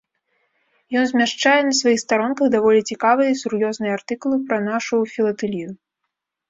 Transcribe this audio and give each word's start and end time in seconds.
Ён 1.01 1.05
змяшчае 1.11 1.57
на 1.67 1.73
сваіх 1.81 1.99
старонках 2.05 2.47
даволі 2.57 2.81
цікавыя 2.95 3.29
і 3.35 3.39
сур'ёзныя 3.43 3.93
артыкулы 4.01 4.35
пра 4.51 4.57
нашу 4.73 4.95
філатэлію. 5.15 5.71